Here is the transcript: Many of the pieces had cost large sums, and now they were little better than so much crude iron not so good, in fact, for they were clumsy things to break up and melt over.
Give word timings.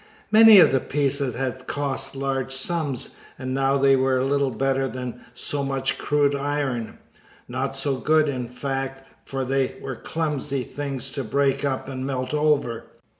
Many 0.31 0.59
of 0.59 0.71
the 0.71 0.79
pieces 0.79 1.35
had 1.35 1.67
cost 1.67 2.15
large 2.15 2.51
sums, 2.53 3.17
and 3.37 3.53
now 3.53 3.77
they 3.77 3.95
were 3.95 4.23
little 4.23 4.49
better 4.49 4.87
than 4.87 5.21
so 5.35 5.63
much 5.63 5.99
crude 5.99 6.33
iron 6.33 6.97
not 7.47 7.77
so 7.77 7.97
good, 7.97 8.27
in 8.27 8.47
fact, 8.47 9.03
for 9.25 9.45
they 9.45 9.75
were 9.79 9.95
clumsy 9.95 10.63
things 10.63 11.11
to 11.11 11.23
break 11.23 11.63
up 11.63 11.87
and 11.87 12.03
melt 12.03 12.33
over. 12.33 12.85